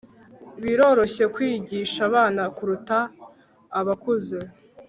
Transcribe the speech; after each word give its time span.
biroroshye 0.63 1.23
kwigisha 1.33 1.99
abana 2.09 2.43
kuruta 2.55 2.97
abakuze 3.79 4.37